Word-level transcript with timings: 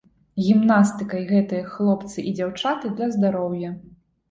Гімнастыкай 0.45 1.21
гэтыя 1.33 1.67
хлопцы 1.75 2.25
і 2.29 2.35
дзяўчаты 2.41 2.93
для 2.99 3.13
здароўя. 3.19 3.73